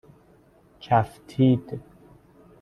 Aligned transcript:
چَفتید 0.79 1.79